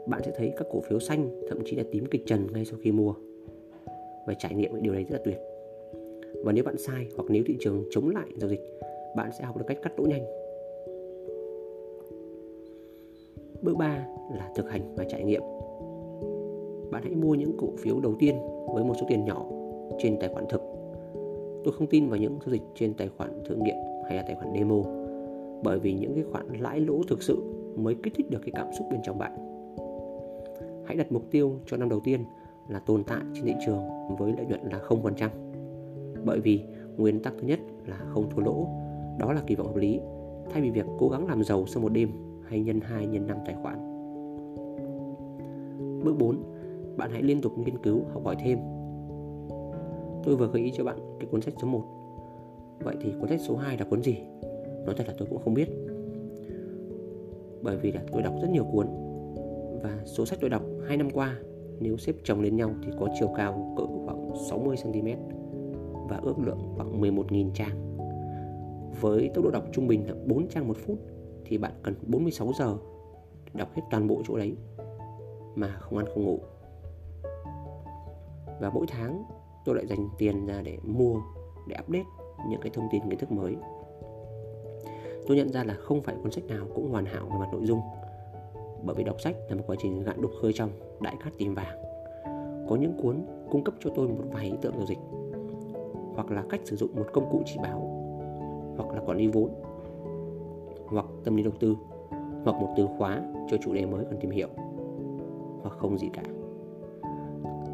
Bạn 0.07 0.21
sẽ 0.25 0.33
thấy 0.37 0.53
các 0.57 0.67
cổ 0.73 0.81
phiếu 0.81 1.01
xanh 1.01 1.43
thậm 1.49 1.59
chí 1.65 1.77
là 1.77 1.85
tím 1.93 2.07
kịch 2.07 2.23
trần 2.27 2.47
ngay 2.53 2.65
sau 2.65 2.79
khi 2.83 2.93
mua 2.93 3.15
và 4.27 4.35
trải 4.35 4.55
nghiệm 4.55 4.83
điều 4.83 4.93
này 4.93 5.05
rất 5.05 5.13
là 5.13 5.23
tuyệt. 5.25 5.39
Và 6.45 6.53
nếu 6.53 6.65
bạn 6.65 6.79
sai 6.79 7.07
hoặc 7.17 7.25
nếu 7.29 7.43
thị 7.47 7.57
trường 7.61 7.85
chống 7.91 8.11
lại 8.11 8.27
giao 8.37 8.51
dịch, 8.51 8.61
bạn 9.17 9.31
sẽ 9.39 9.45
học 9.45 9.57
được 9.57 9.65
cách 9.67 9.79
cắt 9.83 9.93
lỗ 9.99 10.05
nhanh. 10.07 10.25
Bước 13.63 13.77
3 13.77 14.07
là 14.37 14.53
thực 14.57 14.71
hành 14.71 14.95
và 14.97 15.05
trải 15.05 15.25
nghiệm. 15.25 15.43
Bạn 16.91 17.03
hãy 17.03 17.15
mua 17.15 17.35
những 17.35 17.57
cổ 17.59 17.69
phiếu 17.79 18.01
đầu 18.01 18.15
tiên 18.19 18.35
với 18.75 18.85
một 18.85 18.95
số 19.01 19.07
tiền 19.09 19.25
nhỏ 19.25 19.47
trên 19.99 20.17
tài 20.21 20.29
khoản 20.29 20.45
thực. 20.49 20.61
Tôi 21.65 21.75
không 21.79 21.87
tin 21.87 22.09
vào 22.09 22.19
những 22.19 22.39
giao 22.47 22.53
dịch 22.53 22.63
trên 22.75 22.95
tài 22.95 23.09
khoản 23.09 23.43
thử 23.45 23.55
nghiệm 23.55 23.77
hay 24.09 24.17
là 24.17 24.23
tài 24.23 24.35
khoản 24.35 24.55
demo 24.55 24.83
bởi 25.65 25.79
vì 25.79 25.95
những 25.95 26.15
cái 26.15 26.25
khoản 26.33 26.47
lãi 26.59 26.81
lỗ 26.81 27.03
thực 27.09 27.23
sự 27.23 27.43
mới 27.77 27.95
kích 28.03 28.15
thích 28.17 28.31
được 28.31 28.39
cái 28.43 28.51
cảm 28.55 28.67
xúc 28.79 28.87
bên 28.91 29.01
trong 29.03 29.19
bạn. 29.19 29.33
Hãy 30.87 30.97
đặt 30.97 31.13
mục 31.13 31.31
tiêu 31.31 31.53
cho 31.67 31.77
năm 31.77 31.89
đầu 31.89 32.01
tiên 32.05 32.25
là 32.69 32.79
tồn 32.79 33.05
tại 33.05 33.21
trên 33.35 33.45
thị 33.45 33.55
trường 33.67 33.81
với 34.19 34.33
lợi 34.37 34.47
nhuận 34.47 34.61
là 34.63 34.81
0%. 34.89 35.29
Bởi 36.25 36.41
vì 36.41 36.63
nguyên 36.97 37.23
tắc 37.23 37.35
thứ 37.41 37.47
nhất 37.47 37.61
là 37.87 37.97
không 37.97 38.31
thua 38.31 38.43
lỗ, 38.43 38.69
đó 39.19 39.33
là 39.33 39.43
kỳ 39.47 39.55
vọng 39.55 39.67
hợp 39.67 39.77
lý, 39.77 40.01
thay 40.51 40.63
vì 40.63 40.71
việc 40.71 40.87
cố 40.99 41.09
gắng 41.09 41.27
làm 41.27 41.45
giàu 41.45 41.67
sau 41.67 41.83
một 41.83 41.93
đêm 41.93 42.09
hay 42.49 42.61
nhân 42.61 42.81
2 42.81 43.07
nhân 43.07 43.27
5 43.27 43.37
tài 43.47 43.55
khoản. 43.63 43.79
Bước 46.05 46.15
4, 46.19 46.37
bạn 46.97 47.11
hãy 47.11 47.23
liên 47.23 47.41
tục 47.41 47.59
nghiên 47.59 47.79
cứu, 47.79 48.01
học 48.13 48.25
hỏi 48.25 48.37
thêm. 48.45 48.59
Tôi 50.25 50.37
vừa 50.37 50.47
gợi 50.47 50.63
ý 50.63 50.73
cho 50.75 50.85
bạn 50.85 50.99
cái 51.21 51.29
cuốn 51.31 51.43
sách 51.43 51.55
số 51.63 51.69
1. 51.69 51.83
Vậy 52.79 52.97
thì 53.01 53.13
cuốn 53.21 53.29
sách 53.29 53.41
số 53.41 53.57
2 53.57 53.79
là 53.79 53.85
cuốn 53.85 54.03
gì? 54.03 54.17
Nói 54.87 54.95
thật 54.99 55.05
là 55.07 55.15
tôi 55.19 55.29
cũng 55.31 55.39
không 55.45 55.55
biết. 55.55 55.69
Bởi 57.63 57.77
vì 57.77 57.93
là 57.93 58.03
tôi 58.13 58.23
đọc 58.23 58.35
rất 58.43 58.49
nhiều 58.51 58.65
cuốn 58.73 58.87
và 59.83 59.99
số 60.05 60.27
sách 60.27 60.39
tôi 60.41 60.51
đọc 60.51 60.63
2 60.89 60.97
năm 60.97 61.11
qua, 61.11 61.39
nếu 61.81 61.97
xếp 61.97 62.13
chồng 62.25 62.41
lên 62.41 62.57
nhau 62.57 62.71
thì 62.83 62.93
có 63.01 63.09
chiều 63.19 63.29
cao 63.37 63.75
cỡ 63.77 63.83
khoảng 64.07 64.33
60 64.51 64.77
cm 64.83 65.09
và 66.09 66.21
ước 66.23 66.39
lượng 66.39 66.59
khoảng 66.77 67.01
11.000 67.01 67.51
trang. 67.55 67.97
Với 69.01 69.31
tốc 69.35 69.45
độ 69.45 69.51
đọc 69.51 69.65
trung 69.73 69.87
bình 69.87 70.09
là 70.09 70.15
4 70.27 70.49
trang 70.49 70.69
một 70.69 70.77
phút 70.77 70.99
thì 71.45 71.59
bạn 71.59 71.73
cần 71.83 71.95
46 72.07 72.53
giờ 72.59 72.77
đọc 73.55 73.69
hết 73.75 73.83
toàn 73.91 74.09
bộ 74.09 74.23
chỗ 74.29 74.37
đấy 74.37 74.57
mà 75.55 75.77
không 75.81 75.99
ăn 75.99 76.07
không 76.15 76.25
ngủ. 76.25 76.39
Và 78.61 78.71
mỗi 78.75 78.87
tháng 78.89 79.25
tôi 79.65 79.75
lại 79.75 79.87
dành 79.87 80.09
tiền 80.19 80.47
ra 80.47 80.61
để 80.65 80.79
mua, 80.83 81.21
để 81.69 81.77
update 81.83 82.05
những 82.49 82.61
cái 82.61 82.71
thông 82.75 82.89
tin 82.93 83.03
kiến 83.11 83.19
thức 83.19 83.33
mới. 83.33 83.57
Tôi 85.27 85.37
nhận 85.37 85.53
ra 85.53 85.65
là 85.65 85.75
không 85.75 86.03
phải 86.03 86.17
cuốn 86.23 86.33
sách 86.33 86.45
nào 86.45 86.67
cũng 86.75 86.91
hoàn 86.91 87.05
hảo 87.05 87.27
về 87.27 87.39
mặt 87.39 87.49
nội 87.53 87.67
dung 87.67 87.81
bởi 88.85 88.95
vì 88.95 89.05
đọc 89.05 89.21
sách 89.21 89.37
là 89.49 89.57
một 89.57 89.63
quá 89.67 89.77
trình 89.79 90.05
gạn 90.05 90.21
đục 90.21 90.31
khơi 90.43 90.53
trong 90.53 90.71
đại 91.01 91.17
cát 91.25 91.33
tìm 91.39 91.55
vàng 91.55 91.83
có 92.69 92.77
những 92.77 92.93
cuốn 93.03 93.27
cung 93.51 93.65
cấp 93.65 93.75
cho 93.81 93.91
tôi 93.95 94.09
một 94.09 94.25
vài 94.33 94.45
ý 94.45 94.53
tưởng 94.63 94.75
giao 94.77 94.87
dịch 94.87 94.99
hoặc 96.15 96.31
là 96.31 96.45
cách 96.51 96.61
sử 96.65 96.77
dụng 96.77 96.91
một 96.97 97.07
công 97.13 97.31
cụ 97.31 97.43
chỉ 97.47 97.57
báo 97.63 97.81
hoặc 98.77 98.95
là 98.95 99.01
quản 99.07 99.19
lý 99.19 99.27
vốn 99.27 99.51
hoặc 100.87 101.07
tâm 101.25 101.37
lý 101.37 101.43
đầu 101.43 101.53
tư 101.61 101.77
hoặc 102.45 102.57
một 102.61 102.75
từ 102.77 102.87
khóa 102.99 103.23
cho 103.51 103.57
chủ 103.65 103.75
đề 103.75 103.87
mới 103.87 104.05
cần 104.05 104.21
tìm 104.21 104.31
hiểu 104.31 104.49
hoặc 105.63 105.77
không 105.79 105.99
gì 105.99 106.09
cả 106.13 106.23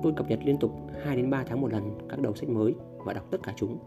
tôi 0.02 0.12
cập 0.16 0.28
nhật 0.28 0.38
liên 0.44 0.58
tục 0.58 0.70
2 1.02 1.16
đến 1.16 1.30
3 1.30 1.44
tháng 1.46 1.60
một 1.60 1.72
lần 1.72 1.98
các 2.08 2.20
đầu 2.20 2.34
sách 2.34 2.48
mới 2.48 2.74
và 2.98 3.12
đọc 3.12 3.24
tất 3.30 3.38
cả 3.42 3.52
chúng. 3.56 3.78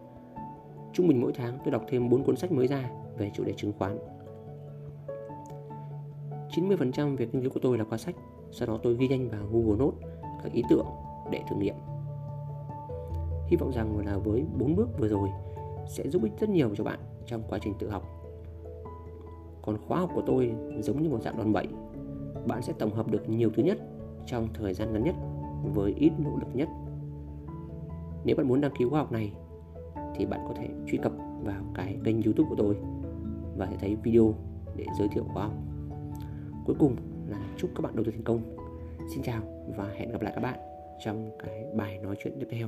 Trung 0.93 1.07
bình 1.07 1.21
mỗi 1.21 1.31
tháng, 1.35 1.57
tôi 1.63 1.71
đọc 1.71 1.83
thêm 1.87 2.09
4 2.09 2.23
cuốn 2.23 2.35
sách 2.35 2.51
mới 2.51 2.67
ra 2.67 2.89
về 3.17 3.31
chủ 3.33 3.43
đề 3.43 3.53
chứng 3.53 3.73
khoán. 3.77 3.97
90% 6.49 7.15
việc 7.15 7.33
nghiên 7.33 7.43
cứu 7.43 7.51
của 7.53 7.59
tôi 7.59 7.77
là 7.77 7.83
qua 7.83 7.97
sách, 7.97 8.15
sau 8.51 8.67
đó 8.67 8.79
tôi 8.83 8.97
ghi 8.97 9.07
nhanh 9.07 9.29
vào 9.29 9.41
Google 9.51 9.85
Notes 9.85 10.01
các 10.43 10.53
ý 10.53 10.63
tưởng 10.69 10.85
để 11.31 11.41
thử 11.49 11.55
nghiệm. 11.55 11.75
Hy 13.47 13.57
vọng 13.57 13.71
rằng 13.71 14.05
là 14.05 14.17
với 14.17 14.45
4 14.59 14.75
bước 14.75 14.89
vừa 14.99 15.07
rồi 15.07 15.29
sẽ 15.87 16.09
giúp 16.09 16.23
ích 16.23 16.33
rất 16.39 16.49
nhiều 16.49 16.75
cho 16.75 16.83
bạn 16.83 16.99
trong 17.25 17.43
quá 17.49 17.59
trình 17.61 17.73
tự 17.79 17.89
học. 17.89 18.03
Còn 19.61 19.77
khóa 19.87 19.99
học 19.99 20.09
của 20.15 20.23
tôi 20.25 20.53
giống 20.79 21.01
như 21.01 21.09
một 21.09 21.21
dạng 21.21 21.37
đòn 21.37 21.53
bẩy. 21.53 21.67
Bạn 22.45 22.61
sẽ 22.61 22.73
tổng 22.73 22.93
hợp 22.93 23.11
được 23.11 23.29
nhiều 23.29 23.49
thứ 23.55 23.63
nhất 23.63 23.77
trong 24.25 24.47
thời 24.53 24.73
gian 24.73 24.93
ngắn 24.93 25.03
nhất 25.03 25.15
với 25.63 25.93
ít 25.97 26.11
nỗ 26.19 26.37
lực 26.37 26.47
nhất. 26.53 26.69
Nếu 28.25 28.35
bạn 28.35 28.47
muốn 28.47 28.61
đăng 28.61 28.71
ký 28.77 28.85
khóa 28.89 28.99
học 28.99 29.11
này, 29.11 29.33
thì 30.15 30.25
bạn 30.25 30.39
có 30.47 30.53
thể 30.57 30.69
truy 30.87 30.97
cập 30.97 31.11
vào 31.43 31.63
cái 31.75 31.97
kênh 32.03 32.21
youtube 32.21 32.49
của 32.49 32.55
tôi 32.55 32.77
và 33.57 33.67
sẽ 33.71 33.77
thấy 33.79 33.95
video 34.03 34.33
để 34.75 34.85
giới 34.99 35.07
thiệu 35.07 35.23
khóa 35.33 35.43
học. 35.43 35.53
Cuối 36.65 36.75
cùng 36.79 36.95
là 37.27 37.37
chúc 37.57 37.69
các 37.75 37.81
bạn 37.81 37.95
đầu 37.95 38.05
tư 38.05 38.11
thành 38.11 38.23
công. 38.23 38.41
Xin 39.13 39.23
chào 39.23 39.41
và 39.77 39.91
hẹn 39.97 40.11
gặp 40.11 40.21
lại 40.21 40.33
các 40.35 40.41
bạn 40.41 40.59
trong 41.05 41.29
cái 41.43 41.65
bài 41.75 41.99
nói 42.03 42.15
chuyện 42.23 42.33
tiếp 42.39 42.47
theo. 42.49 42.67